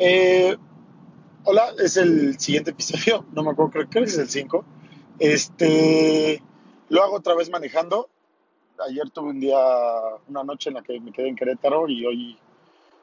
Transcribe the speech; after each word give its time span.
Eh, 0.00 0.56
hola, 1.42 1.72
es 1.76 1.96
el 1.96 2.38
siguiente 2.38 2.70
episodio, 2.70 3.24
no 3.32 3.42
me 3.42 3.50
acuerdo, 3.50 3.72
creo, 3.72 3.88
que 3.90 3.98
es 4.04 4.16
el 4.16 4.28
5. 4.28 4.64
Este, 5.18 6.40
lo 6.88 7.02
hago 7.02 7.16
otra 7.16 7.34
vez 7.34 7.50
manejando. 7.50 8.08
Ayer 8.86 9.10
tuve 9.10 9.30
un 9.30 9.40
día, 9.40 9.58
una 10.28 10.44
noche 10.44 10.70
en 10.70 10.74
la 10.74 10.82
que 10.82 11.00
me 11.00 11.10
quedé 11.10 11.28
en 11.28 11.34
Querétaro 11.34 11.88
y 11.88 12.06
hoy 12.06 12.38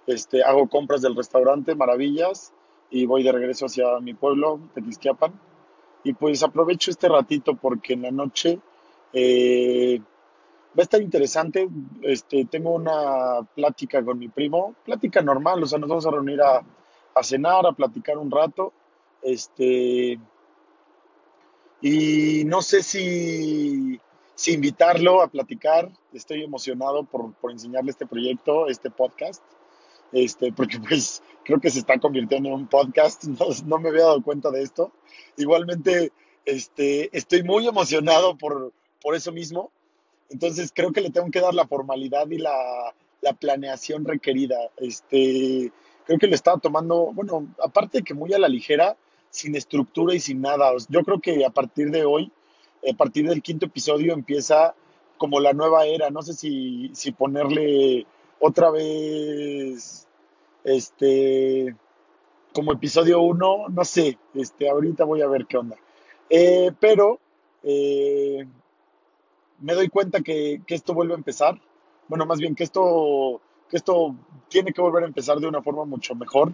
este, 0.07 0.41
hago 0.41 0.69
compras 0.69 1.01
del 1.01 1.17
restaurante 1.17 1.75
Maravillas 1.75 2.53
y 2.89 3.05
voy 3.05 3.23
de 3.23 3.33
regreso 3.33 3.65
hacia 3.65 3.99
mi 3.99 4.13
pueblo, 4.13 4.61
Tequisquiapan. 4.73 5.33
Y 6.05 6.13
pues 6.13 6.43
aprovecho 6.43 6.91
este 6.91 7.09
ratito 7.09 7.55
porque 7.55 7.93
en 7.93 8.03
la 8.03 8.11
noche 8.11 8.57
eh, 9.11 9.99
va 9.99 10.79
a 10.79 10.83
estar 10.83 11.01
interesante. 11.01 11.67
Este, 12.03 12.45
tengo 12.45 12.73
una 12.73 13.41
plática 13.53 14.01
con 14.01 14.17
mi 14.17 14.29
primo, 14.29 14.75
plática 14.85 15.21
normal, 15.21 15.61
o 15.61 15.65
sea, 15.65 15.77
nos 15.77 15.89
vamos 15.89 16.05
a 16.05 16.11
reunir 16.11 16.41
a, 16.41 16.61
a 17.15 17.23
cenar, 17.23 17.65
a 17.65 17.71
platicar 17.71 18.17
un 18.17 18.29
rato. 18.29 18.73
Este, 19.21 20.19
y 21.81 22.43
no 22.45 22.61
sé 22.61 22.83
si, 22.83 23.99
si 24.35 24.53
invitarlo 24.53 25.21
a 25.21 25.27
platicar. 25.27 25.89
Estoy 26.13 26.43
emocionado 26.43 27.05
por, 27.05 27.33
por 27.35 27.51
enseñarle 27.51 27.91
este 27.91 28.05
proyecto, 28.05 28.67
este 28.67 28.91
podcast. 28.91 29.41
Este, 30.11 30.51
porque 30.51 30.79
pues 30.79 31.23
creo 31.43 31.59
que 31.59 31.71
se 31.71 31.79
está 31.79 31.97
convirtiendo 31.99 32.49
en 32.49 32.55
un 32.55 32.67
podcast. 32.67 33.23
No, 33.27 33.47
no 33.65 33.79
me 33.79 33.89
había 33.89 34.03
dado 34.03 34.21
cuenta 34.21 34.51
de 34.51 34.61
esto. 34.61 34.91
Igualmente, 35.37 36.11
este, 36.43 37.17
estoy 37.17 37.43
muy 37.43 37.65
emocionado 37.65 38.37
por, 38.37 38.73
por 39.01 39.15
eso 39.15 39.31
mismo. 39.31 39.71
Entonces 40.29 40.73
creo 40.75 40.91
que 40.91 41.01
le 41.01 41.11
tengo 41.11 41.31
que 41.31 41.39
dar 41.39 41.53
la 41.53 41.67
formalidad 41.67 42.29
y 42.29 42.39
la, 42.39 42.93
la 43.21 43.33
planeación 43.33 44.03
requerida. 44.03 44.57
Este, 44.77 45.71
creo 46.05 46.19
que 46.19 46.27
le 46.27 46.35
estaba 46.35 46.59
tomando, 46.59 47.11
bueno, 47.13 47.47
aparte 47.61 47.99
de 47.99 48.03
que 48.03 48.13
muy 48.13 48.33
a 48.33 48.39
la 48.39 48.47
ligera, 48.47 48.97
sin 49.29 49.55
estructura 49.55 50.15
y 50.15 50.19
sin 50.19 50.41
nada. 50.41 50.71
Yo 50.89 51.03
creo 51.03 51.19
que 51.19 51.45
a 51.45 51.49
partir 51.49 51.91
de 51.91 52.05
hoy, 52.05 52.31
a 52.89 52.95
partir 52.95 53.27
del 53.27 53.41
quinto 53.41 53.65
episodio, 53.65 54.13
empieza 54.13 54.75
como 55.17 55.39
la 55.39 55.53
nueva 55.53 55.85
era. 55.85 56.09
No 56.09 56.21
sé 56.21 56.33
si, 56.33 56.91
si 56.93 57.11
ponerle 57.11 58.05
otra 58.39 58.71
vez, 58.71 60.07
este, 60.63 61.75
como 62.53 62.71
episodio 62.71 63.21
uno, 63.21 63.67
no 63.69 63.83
sé, 63.83 64.17
este, 64.33 64.69
ahorita 64.69 65.03
voy 65.03 65.21
a 65.21 65.27
ver 65.27 65.45
qué 65.45 65.57
onda. 65.57 65.75
Eh, 66.29 66.71
pero 66.79 67.19
eh, 67.63 68.47
me 69.59 69.73
doy 69.73 69.89
cuenta 69.89 70.21
que, 70.21 70.61
que 70.65 70.75
esto 70.75 70.93
vuelve 70.93 71.13
a 71.13 71.17
empezar. 71.17 71.59
Bueno, 72.07 72.25
más 72.25 72.39
bien 72.39 72.55
que 72.55 72.63
esto 72.63 73.41
que 73.69 73.77
esto 73.77 74.15
tiene 74.49 74.73
que 74.73 74.81
volver 74.81 75.03
a 75.03 75.07
empezar 75.07 75.39
de 75.39 75.47
una 75.47 75.61
forma 75.61 75.85
mucho 75.85 76.15
mejor, 76.15 76.53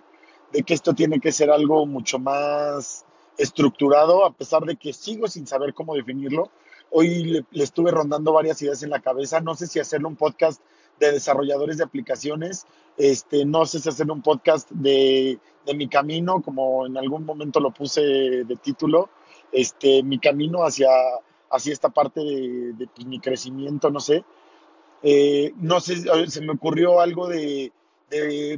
de 0.51 0.63
que 0.63 0.73
esto 0.73 0.93
tiene 0.93 1.19
que 1.19 1.31
ser 1.31 1.49
algo 1.49 1.85
mucho 1.85 2.19
más 2.19 3.05
estructurado, 3.37 4.25
a 4.25 4.33
pesar 4.33 4.63
de 4.63 4.75
que 4.75 4.93
sigo 4.93 5.27
sin 5.27 5.47
saber 5.47 5.73
cómo 5.73 5.95
definirlo. 5.95 6.49
Hoy 6.91 7.23
le, 7.23 7.63
estuve 7.63 7.91
rondando 7.91 8.33
varias 8.33 8.61
ideas 8.61 8.83
en 8.83 8.89
la 8.89 8.99
cabeza, 8.99 9.39
no 9.39 9.55
sé 9.55 9.67
si 9.67 9.79
hacerle 9.79 10.07
un 10.07 10.15
podcast 10.15 10.61
de 10.99 11.11
desarrolladores 11.13 11.77
de 11.77 11.83
aplicaciones, 11.83 12.65
este, 12.97 13.45
no 13.45 13.65
sé 13.65 13.79
si 13.79 13.89
hacerle 13.89 14.13
un 14.13 14.21
podcast 14.21 14.69
de, 14.71 15.39
de 15.65 15.73
mi 15.73 15.87
camino, 15.87 16.41
como 16.41 16.85
en 16.85 16.97
algún 16.97 17.25
momento 17.25 17.59
lo 17.59 17.71
puse 17.71 18.01
de 18.01 18.55
título, 18.61 19.09
este, 19.51 20.03
mi 20.03 20.19
camino 20.19 20.63
hacia, 20.63 20.89
hacia 21.49 21.73
esta 21.73 21.89
parte 21.89 22.19
de, 22.19 22.73
de 22.73 22.87
pues, 22.87 23.07
mi 23.07 23.19
crecimiento, 23.19 23.89
no 23.89 23.99
sé. 23.99 24.23
Eh, 25.03 25.53
no 25.57 25.79
sé, 25.79 26.03
se 26.27 26.41
me 26.41 26.53
ocurrió 26.53 26.99
algo 26.99 27.27
de, 27.27 27.71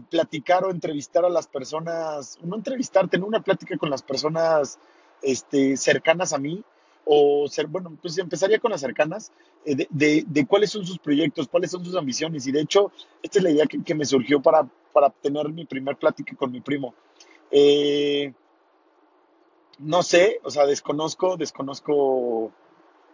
platicar 0.10 0.66
o 0.66 0.72
entrevistar 0.72 1.24
a 1.26 1.30
las 1.30 1.46
personas, 1.48 2.40
no 2.42 2.56
entrevistar, 2.56 3.08
tener 3.08 3.28
una 3.28 3.44
plática 3.44 3.78
con 3.78 3.92
las 3.92 4.02
personas 4.02 4.80
este, 5.22 5.78
cercanas 5.78 6.34
a 6.34 6.40
mí, 6.40 6.64
o 7.06 7.48
ser, 7.48 7.68
bueno, 7.68 7.96
pues 8.02 8.18
empezaría 8.18 8.60
con 8.60 8.72
las 8.72 8.82
cercanas, 8.82 9.32
eh, 9.66 9.88
de, 9.90 10.48
cuáles 10.48 10.72
son 10.72 10.86
sus 10.86 10.98
proyectos, 10.98 11.48
cuáles 11.48 11.70
son 11.70 11.86
sus 11.86 11.96
ambiciones. 11.96 12.48
Y 12.48 12.52
de 12.52 12.62
hecho, 12.62 12.92
esta 13.22 13.40
es 13.40 13.44
la 13.44 13.52
idea 13.52 13.66
que, 13.68 13.96
me 13.96 14.06
surgió 14.06 14.42
para, 14.42 14.68
para, 14.92 15.10
tener 15.10 15.50
mi 15.50 15.66
primer 15.66 15.98
plática 15.98 16.36
con 16.36 16.52
mi 16.52 16.62
primo. 16.62 16.96
Eh, 17.52 18.34
no 19.80 20.02
sé, 20.02 20.40
o 20.44 20.50
sea, 20.50 20.66
desconozco, 20.66 21.38
desconozco, 21.38 22.52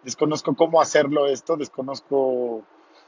desconozco 0.03 0.55
cómo 0.55 0.81
hacerlo 0.81 1.27
esto, 1.27 1.57
desconozco 1.57 2.63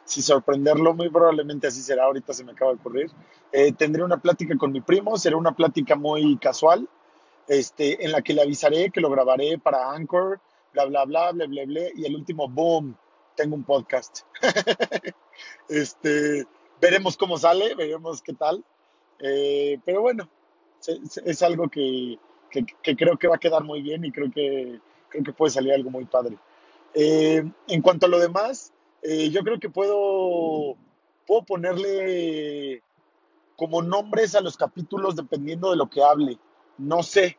si 0.05 0.21
sorprenderlo, 0.21 0.93
muy 0.93 1.09
probablemente 1.09 1.67
así 1.67 1.81
será, 1.81 2.05
ahorita 2.05 2.33
se 2.33 2.43
me 2.43 2.51
acaba 2.51 2.71
de 2.71 2.77
ocurrir. 2.79 3.11
Eh, 3.51 3.71
tendré 3.73 4.03
una 4.03 4.17
plática 4.17 4.57
con 4.57 4.71
mi 4.71 4.81
primo, 4.81 5.17
será 5.17 5.37
una 5.37 5.55
plática 5.55 5.95
muy 5.95 6.37
casual, 6.37 6.87
este, 7.47 8.03
en 8.03 8.11
la 8.11 8.21
que 8.21 8.33
le 8.33 8.41
avisaré 8.41 8.91
que 8.91 9.01
lo 9.01 9.09
grabaré 9.09 9.57
para 9.57 9.91
Anchor, 9.91 10.39
bla, 10.73 10.85
bla, 10.85 11.05
bla, 11.05 11.31
bla, 11.31 11.45
bla, 11.47 11.65
bla, 11.65 11.81
y 11.95 12.05
el 12.05 12.15
último, 12.15 12.47
boom, 12.47 12.95
tengo 13.35 13.55
un 13.55 13.63
podcast. 13.63 14.21
este, 15.69 16.45
veremos 16.79 17.17
cómo 17.17 17.37
sale, 17.37 17.75
veremos 17.75 18.21
qué 18.21 18.33
tal. 18.33 18.63
Eh, 19.19 19.79
pero 19.85 20.01
bueno, 20.01 20.27
es, 21.25 21.43
algo 21.43 21.69
que, 21.69 22.17
que, 22.49 22.95
creo 22.95 23.17
que 23.17 23.27
va 23.27 23.35
a 23.35 23.39
quedar 23.39 23.63
muy 23.63 23.81
bien 23.81 24.03
y 24.03 24.11
creo 24.11 24.31
que, 24.31 24.79
creo 25.09 25.23
que 25.23 25.33
puede 25.33 25.51
salir 25.51 25.73
algo 25.73 25.89
muy 25.89 26.05
padre. 26.05 26.37
Eh, 26.93 27.43
en 27.67 27.81
cuanto 27.81 28.07
a 28.07 28.09
lo 28.09 28.19
demás, 28.19 28.73
eh, 29.01 29.29
yo 29.29 29.43
creo 29.43 29.59
que 29.59 29.69
puedo, 29.69 30.75
puedo 31.25 31.43
ponerle 31.43 32.83
como 33.55 33.81
nombres 33.81 34.35
a 34.35 34.41
los 34.41 34.57
capítulos 34.57 35.15
dependiendo 35.15 35.69
de 35.69 35.77
lo 35.77 35.89
que 35.89 36.03
hable. 36.03 36.37
No 36.77 37.03
sé, 37.03 37.37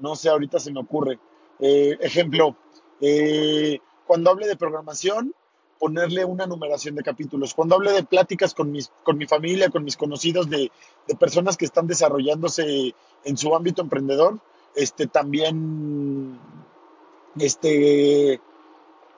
no 0.00 0.16
sé, 0.16 0.28
ahorita 0.28 0.58
se 0.58 0.72
me 0.72 0.80
ocurre. 0.80 1.18
Eh, 1.60 1.96
ejemplo, 2.00 2.56
eh, 3.00 3.78
cuando 4.06 4.30
hable 4.30 4.46
de 4.46 4.56
programación, 4.56 5.34
ponerle 5.78 6.24
una 6.24 6.46
numeración 6.46 6.94
de 6.94 7.02
capítulos. 7.02 7.54
Cuando 7.54 7.76
hable 7.76 7.92
de 7.92 8.04
pláticas 8.04 8.54
con, 8.54 8.70
mis, 8.72 8.90
con 9.02 9.18
mi 9.18 9.26
familia, 9.26 9.70
con 9.70 9.84
mis 9.84 9.96
conocidos, 9.96 10.48
de, 10.48 10.70
de 11.06 11.14
personas 11.16 11.56
que 11.56 11.64
están 11.64 11.86
desarrollándose 11.86 12.94
en 13.24 13.36
su 13.36 13.54
ámbito 13.54 13.82
emprendedor, 13.82 14.40
este, 14.74 15.06
también 15.06 16.38
este, 17.38 18.40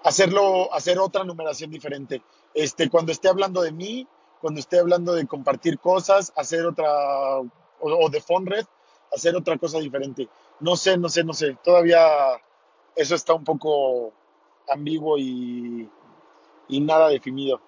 hacerlo, 0.06 0.72
hacer 0.72 0.98
otra 1.00 1.24
numeración 1.24 1.70
diferente. 1.70 2.22
Este, 2.54 2.88
cuando 2.88 3.10
esté 3.10 3.28
hablando 3.28 3.60
de 3.62 3.72
mí, 3.72 4.06
cuando 4.40 4.60
esté 4.60 4.78
hablando 4.78 5.14
de 5.14 5.26
compartir 5.26 5.80
cosas, 5.80 6.32
hacer 6.36 6.64
otra, 6.64 6.88
o, 7.80 8.08
de 8.08 8.20
Fonred, 8.20 8.64
hacer 9.12 9.34
otra 9.34 9.58
cosa 9.58 9.80
diferente. 9.80 10.28
No 10.60 10.76
sé, 10.76 10.96
no 10.96 11.08
sé, 11.08 11.24
no 11.24 11.32
sé. 11.32 11.58
Todavía 11.62 12.06
eso 12.94 13.16
está 13.16 13.34
un 13.34 13.42
poco 13.42 14.12
ambiguo 14.68 15.18
y, 15.18 15.90
y 16.68 16.80
nada 16.80 17.08
definido. 17.08 17.60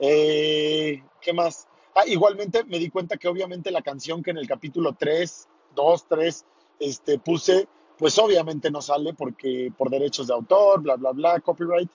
Eh, 0.00 1.04
¿Qué 1.20 1.32
más? 1.32 1.68
Ah, 1.94 2.04
igualmente 2.06 2.64
me 2.64 2.80
di 2.80 2.90
cuenta 2.90 3.16
que 3.16 3.28
obviamente 3.28 3.70
la 3.70 3.82
canción 3.82 4.24
que 4.24 4.32
en 4.32 4.38
el 4.38 4.48
capítulo 4.48 4.96
3, 4.98 5.48
2, 5.76 6.06
3, 6.08 6.44
este, 6.80 7.18
puse 7.20 7.68
pues 7.98 8.18
obviamente 8.18 8.70
no 8.70 8.82
sale 8.82 9.14
porque 9.14 9.72
por 9.76 9.90
derechos 9.90 10.26
de 10.26 10.34
autor, 10.34 10.82
bla, 10.82 10.96
bla, 10.96 11.12
bla, 11.12 11.40
copyright. 11.40 11.90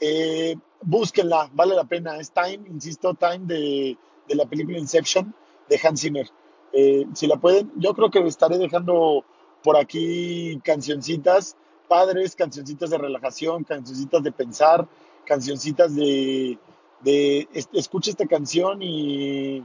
Eh, 0.00 0.56
búsquenla, 0.82 1.50
vale 1.52 1.74
la 1.74 1.84
pena. 1.84 2.18
Es 2.18 2.30
Time, 2.30 2.68
insisto, 2.68 3.14
Time 3.14 3.40
de, 3.42 3.96
de 4.28 4.34
la 4.34 4.46
película 4.46 4.78
Inception 4.78 5.34
de 5.68 5.80
Hans 5.82 6.00
Zimmer. 6.00 6.28
Eh, 6.72 7.06
si 7.14 7.26
la 7.26 7.36
pueden, 7.36 7.72
yo 7.76 7.94
creo 7.94 8.10
que 8.10 8.20
estaré 8.26 8.58
dejando 8.58 9.24
por 9.62 9.76
aquí 9.76 10.60
cancioncitas 10.62 11.56
padres, 11.88 12.36
cancioncitas 12.36 12.90
de 12.90 12.98
relajación, 12.98 13.64
cancioncitas 13.64 14.22
de 14.22 14.30
pensar, 14.30 14.86
cancioncitas 15.24 15.94
de, 15.96 16.58
de 17.00 17.48
escucha 17.72 18.10
esta 18.10 18.26
canción 18.26 18.82
y, 18.82 19.64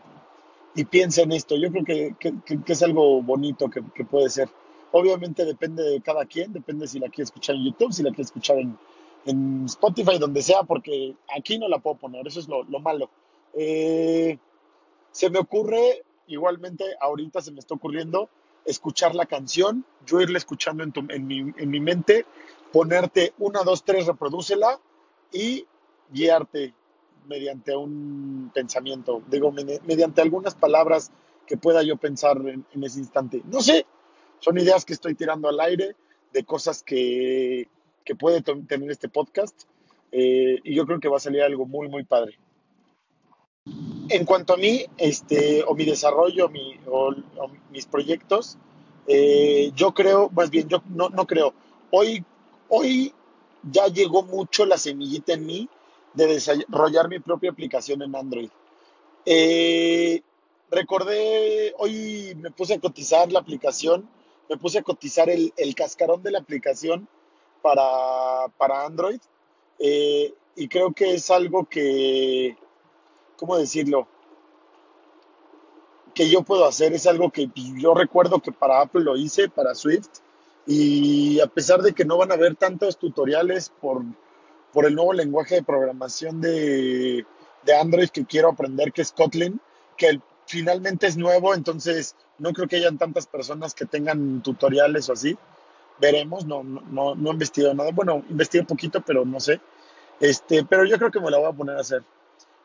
y 0.73 0.85
piensa 0.85 1.21
en 1.23 1.33
esto. 1.33 1.57
Yo 1.57 1.69
creo 1.69 1.83
que, 1.83 2.15
que, 2.17 2.61
que 2.63 2.73
es 2.73 2.81
algo 2.81 3.21
bonito 3.21 3.69
que, 3.69 3.83
que 3.93 4.05
puede 4.05 4.29
ser. 4.29 4.49
Obviamente 4.95 5.43
depende 5.43 5.81
de 5.81 6.01
cada 6.01 6.23
quien, 6.25 6.53
depende 6.53 6.87
si 6.87 6.99
la 6.99 7.09
quiere 7.09 7.23
escuchar 7.23 7.55
en 7.55 7.65
YouTube, 7.65 7.91
si 7.91 8.03
la 8.03 8.11
quiere 8.11 8.23
escuchar 8.23 8.59
en, 8.59 8.77
en 9.25 9.65
Spotify, 9.65 10.19
donde 10.19 10.43
sea, 10.43 10.61
porque 10.61 11.15
aquí 11.35 11.57
no 11.57 11.67
la 11.67 11.79
puedo 11.79 11.97
poner, 11.97 12.27
eso 12.27 12.39
es 12.39 12.47
lo, 12.47 12.63
lo 12.65 12.79
malo. 12.79 13.09
Eh, 13.55 14.37
se 15.11 15.31
me 15.31 15.39
ocurre, 15.39 16.03
igualmente 16.27 16.85
ahorita 17.01 17.41
se 17.41 17.51
me 17.51 17.59
está 17.59 17.73
ocurriendo, 17.73 18.29
escuchar 18.65 19.15
la 19.15 19.25
canción, 19.25 19.83
yo 20.05 20.21
irla 20.21 20.37
escuchando 20.37 20.83
en, 20.83 20.91
tu, 20.91 21.03
en, 21.09 21.25
mi, 21.25 21.39
en 21.39 21.69
mi 21.71 21.79
mente, 21.79 22.27
ponerte 22.71 23.33
una, 23.39 23.63
dos, 23.63 23.83
tres, 23.83 24.05
reprodúcela 24.05 24.79
y 25.31 25.65
guiarte 26.11 26.75
mediante 27.27 27.75
un 27.75 28.51
pensamiento, 28.53 29.23
digo, 29.27 29.51
mediante 29.51 30.21
algunas 30.21 30.53
palabras 30.53 31.11
que 31.47 31.57
pueda 31.57 31.81
yo 31.81 31.97
pensar 31.97 32.37
en, 32.37 32.63
en 32.71 32.83
ese 32.83 32.99
instante. 32.99 33.41
No 33.45 33.59
sé, 33.59 33.87
son 34.43 34.57
ideas 34.57 34.83
que 34.83 34.91
estoy 34.91 35.15
tirando 35.15 35.47
al 35.47 35.59
aire 35.61 35.95
de 36.33 36.43
cosas 36.43 36.83
que, 36.83 37.69
que 38.03 38.13
puede 38.13 38.41
tener 38.41 38.91
este 38.91 39.07
podcast 39.07 39.63
eh, 40.11 40.59
y 40.63 40.75
yo 40.75 40.85
creo 40.85 40.99
que 40.99 41.07
va 41.07 41.15
a 41.17 41.21
salir 41.21 41.41
algo 41.41 41.65
muy, 41.65 41.87
muy 41.87 42.03
padre. 42.03 42.37
en 44.09 44.25
cuanto 44.25 44.53
a 44.53 44.57
mí, 44.57 44.85
este, 44.97 45.63
o 45.63 45.73
mi 45.73 45.85
desarrollo, 45.85 46.51
o 46.87 47.15
mis 47.71 47.85
proyectos, 47.85 48.57
eh, 49.07 49.71
yo 49.75 49.93
creo, 49.93 50.29
más 50.29 50.49
bien, 50.49 50.67
yo 50.67 50.83
no, 50.89 51.09
no 51.09 51.25
creo. 51.25 51.53
Hoy, 51.89 52.23
hoy 52.67 53.13
ya 53.71 53.87
llegó 53.87 54.23
mucho 54.23 54.65
la 54.65 54.77
semillita 54.77 55.33
en 55.33 55.45
mí 55.45 55.69
de 56.13 56.27
desarrollar 56.27 57.07
mi 57.07 57.19
propia 57.19 57.51
aplicación 57.51 58.01
en 58.01 58.13
Android. 58.13 58.49
Eh, 59.25 60.21
recordé, 60.69 61.73
hoy 61.77 62.35
me 62.35 62.51
puse 62.51 62.73
a 62.73 62.79
cotizar 62.79 63.31
la 63.31 63.39
aplicación, 63.39 64.09
me 64.49 64.57
puse 64.57 64.79
a 64.79 64.83
cotizar 64.83 65.29
el, 65.29 65.53
el 65.57 65.75
cascarón 65.75 66.21
de 66.23 66.31
la 66.31 66.39
aplicación 66.39 67.07
para, 67.61 68.47
para 68.57 68.85
Android 68.85 69.19
eh, 69.79 70.33
y 70.55 70.67
creo 70.67 70.93
que 70.93 71.15
es 71.15 71.29
algo 71.31 71.65
que, 71.65 72.55
¿cómo 73.37 73.57
decirlo? 73.57 74.07
Que 76.13 76.29
yo 76.29 76.43
puedo 76.43 76.65
hacer, 76.65 76.93
es 76.93 77.07
algo 77.07 77.31
que 77.31 77.49
yo 77.55 77.93
recuerdo 77.93 78.39
que 78.39 78.51
para 78.51 78.81
Apple 78.81 79.01
lo 79.01 79.17
hice, 79.17 79.49
para 79.49 79.73
Swift, 79.73 80.09
y 80.65 81.39
a 81.39 81.47
pesar 81.47 81.81
de 81.81 81.93
que 81.93 82.05
no 82.05 82.17
van 82.17 82.31
a 82.31 82.35
haber 82.35 82.55
tantos 82.55 82.97
tutoriales 82.97 83.71
por, 83.81 84.03
por 84.71 84.85
el 84.85 84.95
nuevo 84.95 85.11
lenguaje 85.11 85.55
de 85.55 85.63
programación 85.63 86.39
de, 86.39 87.25
de 87.65 87.75
Android 87.75 88.09
que 88.09 88.25
quiero 88.25 88.49
aprender, 88.49 88.93
que 88.93 89.01
es 89.01 89.11
Kotlin, 89.11 89.59
que 89.97 90.21
finalmente 90.45 91.07
es 91.07 91.17
nuevo, 91.17 91.53
entonces 91.53 92.15
no 92.37 92.51
creo 92.53 92.67
que 92.67 92.77
hayan 92.77 92.97
tantas 92.97 93.27
personas 93.27 93.73
que 93.73 93.85
tengan 93.85 94.41
tutoriales 94.41 95.09
o 95.09 95.13
así. 95.13 95.37
Veremos, 95.99 96.45
no, 96.45 96.63
no, 96.63 97.15
no, 97.15 97.29
he 97.29 97.33
investigado 97.33 97.73
nada. 97.73 97.91
Bueno, 97.91 98.23
investigué 98.29 98.61
un 98.61 98.67
poquito, 98.67 99.01
pero 99.01 99.25
no 99.25 99.39
sé. 99.39 99.61
Este, 100.19 100.65
pero 100.65 100.85
yo 100.85 100.97
creo 100.97 101.11
que 101.11 101.19
me 101.19 101.29
la 101.29 101.37
voy 101.37 101.47
a 101.47 101.53
poner 101.53 101.77
a 101.77 101.81
hacer. 101.81 102.03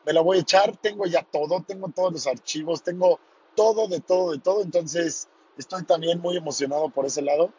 Me 0.05 0.13
la 0.13 0.21
voy 0.21 0.37
a 0.37 0.41
echar, 0.41 0.75
tengo 0.77 1.05
ya 1.05 1.23
todo, 1.23 1.61
tengo 1.61 1.89
todos 1.89 2.11
los 2.11 2.27
archivos, 2.27 2.81
tengo 2.81 3.19
todo, 3.55 3.87
de 3.87 3.99
todo, 3.99 4.31
de 4.31 4.39
todo. 4.39 4.61
Entonces, 4.63 5.27
estoy 5.57 5.83
también 5.83 6.19
muy 6.19 6.37
emocionado 6.37 6.89
por 6.89 7.05
ese 7.05 7.21
lado. 7.21 7.51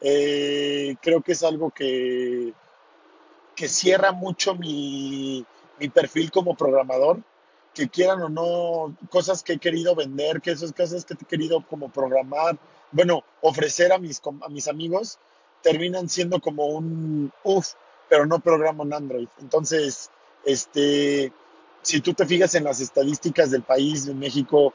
Eh, 0.00 0.96
creo 1.02 1.22
que 1.22 1.32
es 1.32 1.42
algo 1.42 1.70
que, 1.70 2.52
que 3.54 3.68
cierra 3.68 4.12
mucho 4.12 4.54
mi, 4.54 5.44
mi 5.78 5.88
perfil 5.88 6.30
como 6.30 6.56
programador 6.56 7.20
que 7.78 7.88
quieran 7.88 8.20
o 8.22 8.28
no, 8.28 8.96
cosas 9.08 9.44
que 9.44 9.52
he 9.52 9.58
querido 9.58 9.94
vender, 9.94 10.40
que 10.40 10.50
esas 10.50 10.72
cosas 10.72 11.04
que 11.04 11.14
he 11.14 11.16
querido 11.24 11.64
como 11.70 11.88
programar, 11.92 12.58
bueno, 12.90 13.22
ofrecer 13.40 13.92
a 13.92 13.98
mis, 13.98 14.20
a 14.24 14.48
mis 14.48 14.66
amigos, 14.66 15.20
terminan 15.62 16.08
siendo 16.08 16.40
como 16.40 16.66
un 16.66 17.32
uff, 17.44 17.74
pero 18.08 18.26
no 18.26 18.40
programo 18.40 18.82
en 18.82 18.94
Android. 18.94 19.28
Entonces, 19.40 20.10
este, 20.44 21.32
si 21.82 22.00
tú 22.00 22.14
te 22.14 22.26
fijas 22.26 22.56
en 22.56 22.64
las 22.64 22.80
estadísticas 22.80 23.52
del 23.52 23.62
país, 23.62 24.06
de 24.06 24.14
México, 24.14 24.74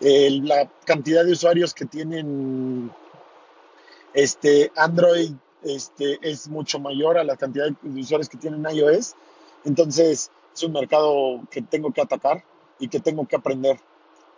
la 0.00 0.70
cantidad 0.86 1.26
de 1.26 1.32
usuarios 1.32 1.74
que 1.74 1.84
tienen 1.84 2.90
este, 4.14 4.72
Android 4.74 5.32
este, 5.64 6.18
es 6.22 6.48
mucho 6.48 6.78
mayor 6.78 7.18
a 7.18 7.24
la 7.24 7.36
cantidad 7.36 7.66
de 7.82 8.00
usuarios 8.00 8.30
que 8.30 8.38
tienen 8.38 8.64
iOS. 8.74 9.16
Entonces, 9.66 10.30
es 10.58 10.64
un 10.64 10.72
mercado 10.72 11.40
que 11.50 11.62
tengo 11.62 11.92
que 11.92 12.00
atacar 12.02 12.44
y 12.78 12.88
que 12.88 13.00
tengo 13.00 13.26
que 13.26 13.36
aprender. 13.36 13.78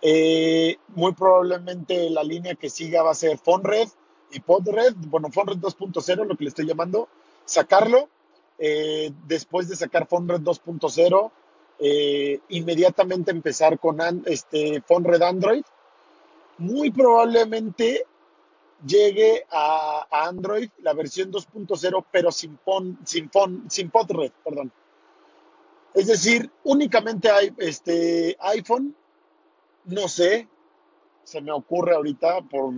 Eh, 0.03 0.77
muy 0.89 1.13
probablemente 1.13 2.09
la 2.11 2.23
línea 2.23 2.55
que 2.55 2.71
siga 2.71 3.03
va 3.03 3.11
a 3.11 3.15
ser 3.15 3.39
FonRed 3.39 3.89
y 4.33 4.41
PodRed, 4.41 4.95
bueno, 5.09 5.31
FonRed 5.31 5.59
2.0, 5.59 6.25
lo 6.25 6.37
que 6.37 6.45
le 6.45 6.49
estoy 6.51 6.67
llamando, 6.67 7.09
sacarlo. 7.45 8.09
eh, 8.63 9.11
después 9.27 9.69
de 9.71 9.77
sacar 9.77 10.07
FonRed 10.07 10.43
2.0, 10.43 11.31
eh, 11.79 12.41
inmediatamente 12.51 13.31
empezar 13.31 13.79
con 13.79 14.01
an- 14.03 14.23
este, 14.27 14.83
FonRed 14.83 15.23
Android. 15.23 15.63
Muy 16.59 16.91
probablemente 16.91 18.05
llegue 18.87 19.45
a, 19.51 20.07
a 20.11 20.29
Android 20.29 20.71
la 20.83 20.93
versión 20.93 21.31
2.0, 21.33 22.05
pero 22.13 22.31
sin, 22.33 22.57
pon, 22.59 22.99
sin, 23.05 23.29
pon, 23.31 23.65
sin 23.71 23.91
PodRed, 23.91 24.33
perdón. 24.45 24.71
Es 25.95 26.07
decir, 26.07 26.51
únicamente 26.65 27.31
hay 27.31 27.53
este 27.59 28.37
iPhone, 28.41 28.95
no 29.85 30.09
sé, 30.09 30.49
se 31.25 31.41
me 31.41 31.53
ocurre 31.53 31.95
ahorita 31.95 32.43
por, 32.43 32.73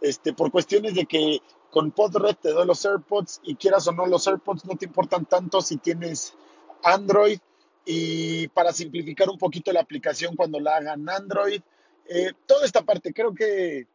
este, 0.00 0.34
por 0.34 0.50
cuestiones 0.50 0.94
de 0.94 1.06
que 1.06 1.40
con 1.70 1.90
PodRed 1.90 2.36
te 2.36 2.50
doy 2.50 2.66
los 2.66 2.84
AirPods 2.84 3.40
y 3.44 3.56
quieras 3.56 3.88
o 3.88 3.92
no, 3.92 4.06
los 4.06 4.26
AirPods 4.26 4.64
no 4.66 4.76
te 4.76 4.86
importan 4.86 5.24
tanto 5.24 5.60
si 5.60 5.78
tienes 5.78 6.34
Android. 6.82 7.38
Y 7.86 8.48
para 8.48 8.72
simplificar 8.72 9.28
un 9.28 9.36
poquito 9.36 9.70
la 9.72 9.80
aplicación 9.80 10.36
cuando 10.36 10.58
la 10.58 10.76
hagan 10.76 11.08
Android, 11.08 11.60
eh, 12.08 12.32
toda 12.46 12.64
esta 12.64 12.82
parte 12.82 13.12
creo 13.12 13.34
que, 13.34 13.86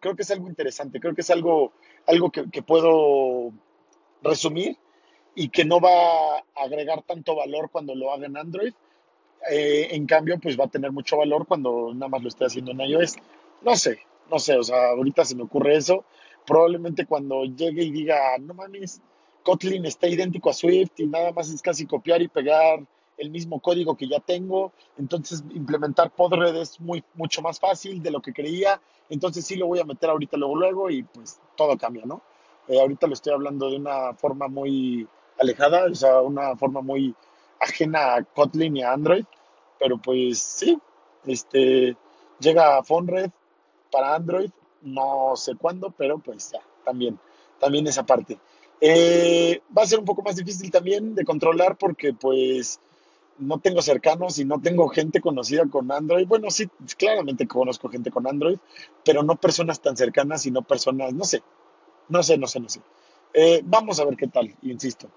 creo 0.00 0.16
que 0.16 0.22
es 0.22 0.30
algo 0.30 0.48
interesante, 0.48 1.00
creo 1.00 1.14
que 1.14 1.20
es 1.20 1.30
algo, 1.30 1.72
algo 2.06 2.30
que, 2.30 2.50
que 2.50 2.62
puedo 2.62 3.52
resumir 4.22 4.78
y 5.34 5.48
que 5.48 5.64
no 5.64 5.80
va 5.80 6.36
a 6.36 6.42
agregar 6.56 7.02
tanto 7.02 7.34
valor 7.34 7.70
cuando 7.70 7.94
lo 7.94 8.12
haga 8.12 8.26
en 8.26 8.36
Android. 8.36 8.72
Eh, 9.50 9.88
en 9.90 10.06
cambio, 10.06 10.38
pues 10.40 10.58
va 10.58 10.64
a 10.64 10.68
tener 10.68 10.92
mucho 10.92 11.16
valor 11.16 11.46
cuando 11.46 11.92
nada 11.92 12.08
más 12.08 12.22
lo 12.22 12.28
esté 12.28 12.44
haciendo 12.44 12.70
en 12.70 12.80
iOS. 12.80 13.16
No 13.62 13.76
sé, 13.76 13.98
no 14.30 14.38
sé, 14.38 14.56
o 14.56 14.62
sea, 14.62 14.90
ahorita 14.90 15.24
se 15.24 15.34
me 15.34 15.42
ocurre 15.42 15.76
eso. 15.76 16.04
Probablemente 16.46 17.06
cuando 17.06 17.44
llegue 17.44 17.82
y 17.82 17.90
diga, 17.90 18.38
no 18.38 18.54
mames, 18.54 19.00
Kotlin 19.42 19.84
está 19.84 20.08
idéntico 20.08 20.50
a 20.50 20.54
Swift 20.54 20.92
y 20.98 21.06
nada 21.06 21.32
más 21.32 21.50
es 21.50 21.62
casi 21.62 21.86
copiar 21.86 22.22
y 22.22 22.28
pegar 22.28 22.84
el 23.18 23.30
mismo 23.30 23.60
código 23.60 23.96
que 23.96 24.08
ya 24.08 24.20
tengo. 24.20 24.72
Entonces, 24.98 25.44
implementar 25.54 26.10
Podred 26.10 26.56
es 26.56 26.80
muy, 26.80 27.04
mucho 27.14 27.42
más 27.42 27.60
fácil 27.60 28.02
de 28.02 28.10
lo 28.10 28.20
que 28.20 28.32
creía. 28.32 28.80
Entonces, 29.08 29.44
sí 29.46 29.56
lo 29.56 29.66
voy 29.66 29.78
a 29.80 29.84
meter 29.84 30.10
ahorita 30.10 30.36
luego, 30.36 30.56
luego 30.56 30.90
y 30.90 31.02
pues 31.02 31.40
todo 31.56 31.76
cambia, 31.76 32.04
¿no? 32.06 32.22
Eh, 32.68 32.80
ahorita 32.80 33.06
lo 33.06 33.12
estoy 33.12 33.32
hablando 33.32 33.70
de 33.70 33.76
una 33.76 34.14
forma 34.14 34.48
muy 34.48 35.06
alejada, 35.38 35.86
o 35.90 35.94
sea, 35.94 36.20
una 36.20 36.56
forma 36.56 36.80
muy 36.80 37.14
ajena 37.60 38.14
a 38.14 38.22
Kotlin 38.24 38.76
y 38.76 38.82
a 38.82 38.92
Android, 38.92 39.24
pero 39.78 39.98
pues 39.98 40.38
sí, 40.38 40.78
este, 41.26 41.96
llega 42.40 42.78
a 42.78 42.84
Fonred 42.84 43.30
para 43.90 44.14
Android, 44.14 44.50
no 44.82 45.36
sé 45.36 45.54
cuándo, 45.56 45.90
pero 45.96 46.18
pues 46.18 46.52
ya, 46.52 46.60
también, 46.84 47.18
también 47.58 47.86
esa 47.86 48.04
parte. 48.04 48.38
Eh, 48.80 49.62
va 49.76 49.82
a 49.82 49.86
ser 49.86 49.98
un 49.98 50.04
poco 50.04 50.22
más 50.22 50.36
difícil 50.36 50.70
también 50.70 51.14
de 51.14 51.24
controlar 51.24 51.76
porque 51.78 52.12
pues 52.12 52.80
no 53.38 53.58
tengo 53.58 53.82
cercanos 53.82 54.38
y 54.38 54.44
no 54.44 54.60
tengo 54.60 54.88
gente 54.88 55.20
conocida 55.20 55.64
con 55.70 55.90
Android. 55.90 56.26
Bueno, 56.26 56.50
sí, 56.50 56.68
claramente 56.96 57.46
conozco 57.46 57.88
gente 57.88 58.10
con 58.10 58.26
Android, 58.26 58.58
pero 59.04 59.22
no 59.22 59.36
personas 59.36 59.80
tan 59.80 59.96
cercanas 59.96 60.46
y 60.46 60.50
no 60.50 60.62
personas, 60.62 61.12
no 61.12 61.24
sé, 61.24 61.42
no 62.08 62.22
sé, 62.22 62.36
no 62.36 62.46
sé, 62.46 62.60
no 62.60 62.68
sé. 62.68 62.80
Eh, 63.32 63.62
vamos 63.64 63.98
a 64.00 64.04
ver 64.04 64.16
qué 64.16 64.28
tal, 64.28 64.54
insisto. 64.62 65.08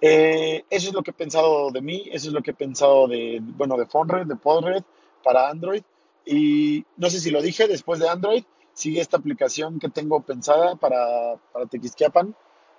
Eh, 0.00 0.64
eso 0.70 0.88
es 0.88 0.94
lo 0.94 1.02
que 1.02 1.10
he 1.10 1.14
pensado 1.14 1.70
de 1.70 1.82
mí, 1.82 2.04
eso 2.10 2.28
es 2.28 2.34
lo 2.34 2.42
que 2.42 2.52
he 2.52 2.54
pensado 2.54 3.06
de, 3.06 3.38
bueno, 3.42 3.76
de 3.76 3.86
Fonred, 3.86 4.26
de 4.26 4.36
Podred 4.36 4.82
para 5.22 5.48
Android. 5.48 5.82
Y 6.24 6.84
no 6.96 7.10
sé 7.10 7.20
si 7.20 7.30
lo 7.30 7.42
dije, 7.42 7.68
después 7.68 8.00
de 8.00 8.08
Android, 8.08 8.44
sigue 8.72 9.00
esta 9.00 9.18
aplicación 9.18 9.78
que 9.78 9.88
tengo 9.88 10.20
pensada 10.20 10.76
para, 10.76 11.36
para 11.52 11.66
Tequisquiapan. 11.66 12.34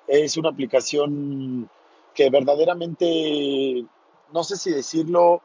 Es 0.08 0.38
una 0.38 0.50
aplicación 0.50 1.70
que 2.14 2.30
verdaderamente, 2.30 3.86
no 4.34 4.44
sé 4.44 4.58
si 4.58 4.72
decirlo, 4.72 5.42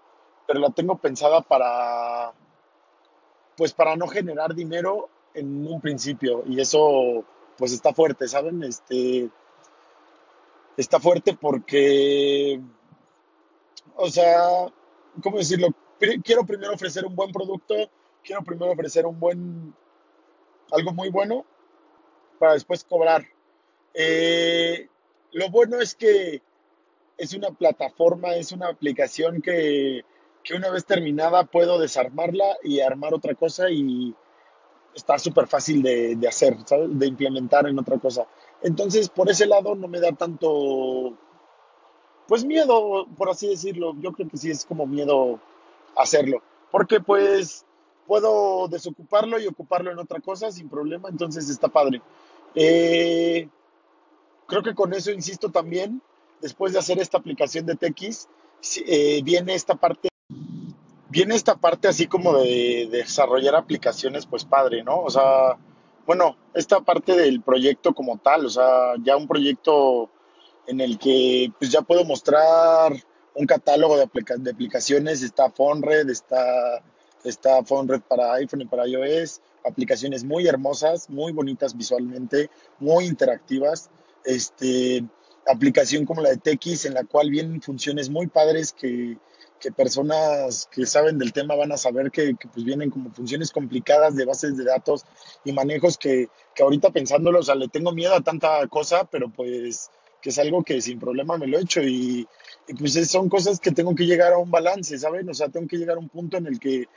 pero 0.47 0.61
la 0.61 0.71
tengo 0.71 0.97
pensada 0.97 1.43
para, 1.43 2.33
pues 3.57 3.73
para 3.73 3.97
no 3.97 4.07
generar 4.09 4.55
dinero 4.55 5.09
en 5.35 5.67
un 5.67 5.81
principio. 5.81 6.43
Y 6.47 6.61
eso, 6.61 7.25
pues 7.59 7.73
está 7.73 7.93
fuerte, 7.93 8.27
¿saben? 8.29 8.63
Este, 8.63 9.29
está 10.77 11.01
fuerte 11.01 11.37
porque, 11.41 12.61
o 13.97 14.09
sea, 14.09 14.43
¿cómo 15.23 15.39
decirlo? 15.39 15.69
Quiero 16.23 16.45
primero 16.45 16.75
ofrecer 16.75 17.07
un 17.07 17.17
buen 17.17 17.33
producto, 17.33 17.75
quiero 18.23 18.43
primero 18.43 18.73
ofrecer 18.73 19.07
un 19.07 19.19
buen, 19.19 19.75
algo 20.71 20.93
muy 20.93 21.11
bueno 21.11 21.45
para 22.39 22.53
después 22.53 22.85
cobrar. 22.85 23.25
Eh, 23.95 24.89
lo 25.33 25.51
bueno 25.51 25.81
es 25.81 25.95
que 25.95 26.43
es 27.17 27.33
una 27.33 27.51
plataforma, 27.51 28.35
es 28.37 28.53
una 28.53 28.69
aplicación 28.69 29.41
que, 29.41 30.05
que 30.45 30.55
una 30.55 30.71
vez 30.71 30.85
terminada 30.85 31.45
puedo 31.45 31.79
desarmarla 31.79 32.57
y 32.63 32.81
armar 32.81 33.15
otra 33.15 33.35
cosa 33.35 33.71
y 33.71 34.15
está 34.95 35.19
súper 35.19 35.47
fácil 35.47 35.83
de, 35.83 36.17
de 36.17 36.29
hacer. 36.29 36.57
De 36.57 37.07
implementar 37.07 37.67
en 37.67 37.79
otra 37.79 37.99
cosa. 37.99 38.27
Entonces, 38.63 39.09
por 39.09 39.31
ese 39.31 39.47
lado 39.47 39.75
no 39.75 39.89
me 39.89 40.01
da 40.01 40.13
tanto, 40.13 41.15
pues 42.27 42.45
miedo, 42.45 43.07
por 43.17 43.31
así 43.31 43.49
decirlo. 43.49 43.95
Yo 44.01 44.13
creo 44.13 44.29
que 44.29 44.37
sí 44.37 44.51
es 44.51 44.65
como 44.65 44.87
miedo 44.87 45.41
hacerlo, 45.97 46.43
porque 46.71 47.01
pues 47.01 47.65
puedo 48.07 48.69
desocuparlo 48.69 49.39
y 49.41 49.47
ocuparlo 49.47 49.91
en 49.91 49.99
otra 49.99 50.21
cosa 50.21 50.51
sin 50.51 50.69
problema, 50.69 51.09
entonces 51.09 51.49
está 51.49 51.69
padre. 51.69 52.01
Eh, 52.55 53.49
creo 54.47 54.63
que 54.63 54.75
con 54.75 54.95
eso, 54.95 55.11
insisto 55.11 55.51
también, 55.51 56.01
después 56.41 56.73
de 56.73 56.79
hacer 56.79 56.99
esta 56.99 57.19
aplicación 57.19 57.67
de 57.67 57.77
TX, 57.77 58.29
eh, 58.87 59.21
viene 59.23 59.55
esta 59.55 59.75
parte 59.75 60.09
viene 61.09 61.35
esta 61.35 61.57
parte 61.57 61.89
así 61.89 62.07
como 62.07 62.37
de, 62.39 62.89
de 62.91 62.99
desarrollar 62.99 63.55
aplicaciones, 63.55 64.27
pues 64.27 64.45
padre, 64.45 64.83
¿no? 64.83 65.01
O 65.01 65.11
sea, 65.11 65.57
bueno, 66.07 66.37
esta 66.55 66.81
parte 66.81 67.17
del 67.17 67.43
proyecto 67.43 67.93
como 67.95 68.19
tal, 68.19 68.47
o 68.47 68.51
sea, 68.51 68.95
ya 69.03 69.17
un 69.17 69.27
proyecto 69.27 70.09
en 70.67 70.81
el 70.81 70.99
que 70.99 71.53
pues 71.59 71.71
ya 71.71 71.83
puedo 71.83 72.05
mostrar 72.05 72.93
un 73.35 73.47
catálogo 73.47 73.97
de, 73.97 74.05
aplica- 74.05 74.37
aplicaciones, 74.51 75.23
está 75.23 75.51
Fonred, 75.51 76.09
está, 76.09 76.83
está 77.25 77.63
Fonred 77.65 78.01
para 78.01 78.35
iPhone 78.35 78.63
y 78.63 78.67
para 78.67 78.87
iOS, 78.87 79.41
aplicaciones 79.65 80.25
muy 80.25 80.47
hermosas, 80.47 81.11
muy 81.11 81.33
bonitas 81.33 81.77
visualmente, 81.77 82.51
muy 82.79 83.05
interactivas, 83.07 83.91
este, 84.25 85.05
aplicación 85.47 86.05
como 86.05 86.23
la 86.23 86.31
de 86.31 86.37
TX 86.39 86.87
en 86.87 86.95
la 86.95 87.05
cual 87.05 87.31
vienen 87.31 87.63
funciones 87.63 88.11
muy 88.11 88.27
padres 88.27 88.73
que, 88.73 89.17
que 89.61 89.73
personas 89.73 90.69
que 90.71 90.87
saben 90.87 91.19
del 91.19 91.33
tema 91.33 91.55
van 91.55 91.73
a 91.73 91.77
saber 91.77 92.11
que, 92.11 92.35
pues 92.53 92.65
vienen 92.65 92.91
como 92.91 93.11
funciones 93.13 93.51
complicadas 93.53 94.17
de 94.17 94.25
bases 94.25 94.57
de 94.57 94.65
datos 94.65 95.05
y 95.45 95.53
manejos 95.53 95.97
que, 95.99 96.29
que 96.55 96.63
ahorita 96.63 96.91
pensándolo, 96.91 97.41
o 97.41 97.43
sea, 97.43 97.55
le 97.55 97.69
tengo 97.69 97.93
miedo 97.93 98.15
a 98.15 98.21
tanta 98.23 98.67
cosa, 98.69 99.05
pero 99.05 99.31
pues 99.31 99.91
que 100.21 100.31
es 100.31 100.39
algo 100.39 100.65
que 100.65 100.81
sin 100.81 100.99
problema 100.99 101.39
me 101.39 101.47
lo 101.47 101.59
he 101.59 101.63
hecho 101.63 101.83
y, 101.83 102.27
y 102.69 102.75
pues 102.75 102.97
es- 102.97 103.11
son 103.11 103.29
cosas 103.29 103.61
que 103.61 103.71
tengo 103.71 103.95
que 103.95 104.07
llegar 104.07 104.33
a 104.33 104.39
un 104.39 104.51
balance, 104.51 104.99
¿saben? 104.99 105.29
O 105.29 105.35
sea, 105.35 105.49
tengo 105.49 105.69
que 105.69 105.77
llegar 105.77 105.97
a 105.97 106.01
un 106.01 106.09
punto 106.09 106.37
en 106.37 106.47
el 106.47 106.59
que, 106.59 106.89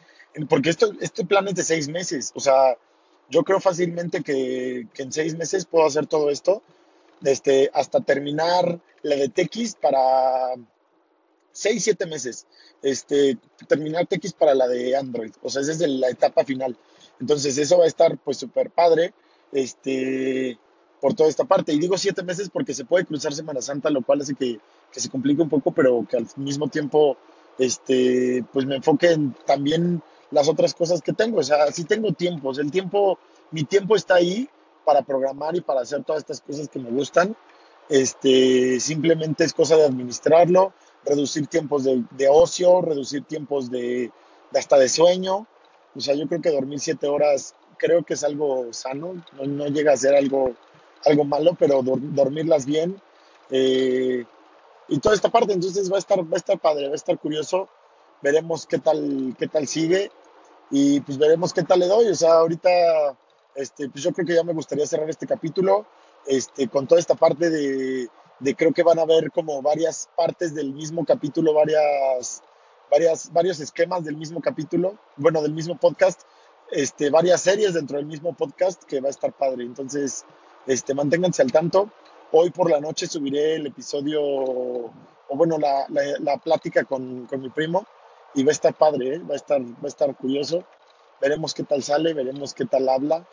porque 0.50 0.70
esto, 0.70 0.92
este 1.00 1.26
plan 1.26 1.48
es 1.48 1.56
de 1.56 1.64
seis 1.64 1.88
meses, 1.90 2.32
o 2.36 2.40
sea, 2.40 2.78
yo 3.30 3.44
creo 3.44 3.60
fácilmente 3.60 4.24
que, 4.24 4.88
que 4.94 5.04
en 5.04 5.12
seis 5.12 5.36
meses 5.38 5.66
puedo 5.66 5.86
hacer 5.86 6.08
todo 6.08 6.30
esto, 6.30 6.64
este, 7.24 7.70
hasta 7.74 8.02
terminar 8.02 8.80
la 9.02 9.16
de 9.16 9.30
TX 9.30 9.76
para 9.76 10.56
seis, 11.52 11.84
siete 11.84 12.06
meses, 12.06 12.48
este, 12.82 13.38
terminar 13.68 14.08
TX 14.08 14.34
para 14.34 14.54
la 14.54 14.68
de 14.68 14.96
Android, 14.96 15.32
o 15.42 15.50
sea, 15.50 15.62
esa 15.62 15.72
es 15.72 15.80
la 15.80 16.10
etapa 16.10 16.46
final. 16.46 16.78
Entonces, 17.20 17.58
eso 17.58 17.78
va 17.78 17.84
a 17.84 17.88
estar 17.88 18.18
pues 18.18 18.38
súper 18.38 18.72
padre, 18.72 19.14
este, 19.52 20.58
por 21.02 21.14
toda 21.14 21.30
esta 21.30 21.46
parte. 21.46 21.74
Y 21.74 21.80
digo 21.80 21.98
siete 21.98 22.24
meses 22.24 22.50
porque 22.50 22.74
se 22.74 22.86
puede 22.86 23.06
cruzar 23.06 23.34
Semana 23.34 23.62
Santa, 23.62 23.90
lo 23.90 24.02
cual 24.02 24.22
hace 24.22 24.36
que, 24.36 24.60
que 24.92 25.00
se 25.00 25.10
complique 25.10 25.42
un 25.42 25.50
poco, 25.50 25.72
pero 25.72 26.06
que 26.10 26.18
al 26.18 26.28
mismo 26.38 26.68
tiempo, 26.70 27.18
este, 27.58 28.44
pues 28.54 28.66
me 28.66 28.78
enfoque 28.78 29.12
en 29.12 29.36
también 29.46 30.02
las 30.32 30.48
otras 30.48 30.74
cosas 30.74 31.02
que 31.02 31.14
tengo. 31.14 31.40
O 31.40 31.44
sea, 31.44 31.72
sí 31.72 31.84
tengo 31.84 32.14
tiempos. 32.14 32.58
El 32.58 32.72
tiempo, 32.72 33.20
mi 33.52 33.64
tiempo 33.64 33.96
está 33.96 34.16
ahí 34.16 34.50
para 34.86 35.02
programar 35.02 35.56
y 35.56 35.62
para 35.62 35.82
hacer 35.82 36.04
todas 36.04 36.22
estas 36.22 36.42
cosas 36.42 36.68
que 36.68 36.80
me 36.80 36.90
gustan. 36.90 37.36
Este, 37.90 38.80
simplemente 38.80 39.44
es 39.44 39.54
cosa 39.54 39.76
de 39.76 39.86
administrarlo, 39.86 40.74
reducir 41.04 41.48
tiempos 41.48 41.84
de, 41.84 42.28
ocio, 42.30 42.82
reducir 42.82 43.24
tiempos 43.24 43.70
de, 43.72 44.12
hasta 44.54 44.78
de 44.78 44.90
sueño. 44.90 45.48
O 45.96 46.00
sea, 46.00 46.14
yo 46.16 46.28
creo 46.28 46.42
que 46.42 46.52
dormir 46.52 46.80
siete 46.80 47.08
horas 47.08 47.56
creo 47.78 48.04
que 48.04 48.14
es 48.14 48.24
algo 48.24 48.72
sano, 48.74 49.24
no, 49.42 49.68
llega 49.68 49.94
a 49.94 49.98
ser 49.98 50.14
algo, 50.14 50.52
algo 51.06 51.24
malo, 51.24 51.56
pero 51.58 51.82
dor- 51.82 52.14
dormirlas 52.14 52.66
bien 52.66 53.02
eh, 53.50 54.26
y 54.90 55.00
toda 55.00 55.16
esta 55.16 55.30
parte, 55.30 55.54
entonces 55.54 55.92
va 55.92 55.96
a 55.96 56.00
estar, 56.00 56.20
va 56.20 56.34
a 56.34 56.38
estar 56.38 56.60
padre, 56.60 56.88
va 56.88 56.94
a 56.94 56.96
estar 56.96 57.18
curioso, 57.18 57.70
veremos 58.22 58.66
qué 58.66 58.80
tal, 58.80 59.36
qué 59.38 59.48
tal 59.48 59.68
sigue 59.68 60.12
y 60.72 61.00
pues 61.02 61.18
veremos 61.18 61.54
qué 61.54 61.64
tal 61.64 61.80
le 61.80 61.88
doy. 61.88 62.08
O 62.08 62.16
sea, 62.16 62.34
ahorita, 62.34 62.70
este, 63.60 63.90
pues 63.90 64.04
yo 64.04 64.14
creo 64.14 64.26
que 64.26 64.36
ya 64.36 64.44
me 64.44 64.54
gustaría 64.54 64.88
cerrar 64.88 65.10
este 65.10 65.28
capítulo, 65.28 65.86
este, 66.26 66.68
con 66.70 66.88
toda 66.88 67.00
esta 67.00 67.16
parte 67.16 67.50
de, 67.50 68.10
creo 68.56 68.74
que 68.74 68.84
van 68.84 69.00
a 69.00 69.02
haber 69.02 69.32
como 69.32 69.62
varias 69.62 70.10
partes 70.16 70.56
del 70.56 70.74
mismo 70.74 71.06
capítulo, 71.06 71.54
varias, 71.54 72.42
varias, 72.90 73.34
varios 73.34 73.60
esquemas 73.60 74.06
del 74.06 74.16
mismo 74.16 74.42
capítulo, 74.42 74.98
bueno, 75.18 75.42
del 75.42 75.54
mismo 75.54 75.78
podcast, 75.78 76.22
este, 76.72 77.10
varias 77.10 77.42
series 77.42 77.74
dentro 77.74 77.98
del 77.98 78.06
mismo 78.06 78.34
podcast 78.34 78.84
que 78.84 79.02
va 79.02 79.08
a 79.08 79.12
estar 79.12 79.34
padre. 79.34 79.64
Entonces, 79.64 80.24
este, 80.66 80.94
manténganse 80.94 81.42
al 81.42 81.52
tanto. 81.52 81.90
Hoy 82.32 82.52
por 82.52 82.70
la 82.70 82.80
noche 82.80 83.08
subiré 83.08 83.56
el 83.56 83.68
episodio, 83.68 84.22
o 84.24 84.92
bueno, 85.36 85.58
la, 85.58 85.86
la, 85.90 86.02
la 86.20 86.38
plática 86.38 86.86
con, 86.86 87.26
con 87.26 87.42
mi 87.42 87.50
primo 87.50 87.86
y 88.36 88.44
va 88.44 88.52
a 88.52 88.54
estar 88.54 88.74
padre, 88.74 89.16
¿eh? 89.16 89.20
va 89.20 89.34
a 89.34 89.38
estar, 89.38 89.62
va 89.62 89.84
a 89.84 89.88
estar 89.88 90.16
curioso. 90.16 90.64
Veremos 91.20 91.54
qué 91.54 91.64
tal 91.64 91.84
sale, 91.84 92.14
veremos 92.14 92.54
qué 92.54 92.66
tal 92.66 92.88
habla. 92.88 93.28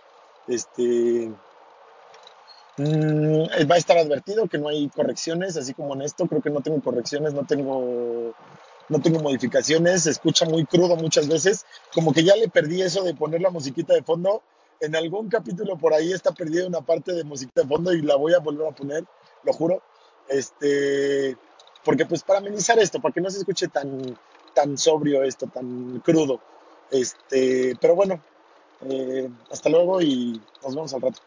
Este, 0.48 1.32
mm, 2.76 3.68
va 3.70 3.74
a 3.74 3.78
estar 3.78 3.98
advertido 3.98 4.48
que 4.48 4.58
no 4.58 4.68
hay 4.68 4.88
correcciones, 4.88 5.56
así 5.56 5.74
como 5.74 5.94
en 5.94 6.02
esto, 6.02 6.26
creo 6.26 6.42
que 6.42 6.50
no 6.50 6.60
tengo 6.60 6.80
correcciones, 6.80 7.34
no 7.34 7.44
tengo, 7.44 8.34
no 8.88 9.00
tengo 9.00 9.20
modificaciones, 9.20 10.04
se 10.04 10.10
escucha 10.10 10.46
muy 10.46 10.64
crudo 10.64 10.96
muchas 10.96 11.28
veces, 11.28 11.64
como 11.92 12.12
que 12.12 12.24
ya 12.24 12.36
le 12.36 12.48
perdí 12.48 12.82
eso 12.82 13.02
de 13.02 13.14
poner 13.14 13.40
la 13.40 13.50
musiquita 13.50 13.94
de 13.94 14.02
fondo. 14.02 14.42
En 14.78 14.94
algún 14.94 15.30
capítulo 15.30 15.78
por 15.78 15.94
ahí 15.94 16.12
está 16.12 16.32
perdida 16.32 16.66
una 16.66 16.82
parte 16.82 17.12
de 17.12 17.24
musiquita 17.24 17.62
de 17.62 17.68
fondo 17.68 17.92
y 17.94 18.02
la 18.02 18.16
voy 18.16 18.34
a 18.34 18.40
volver 18.40 18.68
a 18.68 18.74
poner, 18.74 19.04
lo 19.42 19.52
juro. 19.52 19.82
Este, 20.28 21.36
porque 21.84 22.04
pues 22.04 22.22
para 22.22 22.40
amenizar 22.40 22.78
esto, 22.78 23.00
para 23.00 23.14
que 23.14 23.20
no 23.20 23.30
se 23.30 23.38
escuche 23.38 23.68
tan, 23.68 24.18
tan 24.54 24.76
sobrio 24.76 25.22
esto, 25.22 25.46
tan 25.46 26.00
crudo. 26.00 26.40
Este, 26.90 27.76
pero 27.80 27.94
bueno, 27.94 28.20
eh, 28.82 29.30
hasta 29.50 29.68
luego 29.68 30.00
y 30.00 30.40
nos 30.62 30.74
vemos 30.74 30.94
al 30.94 31.02
rato. 31.02 31.20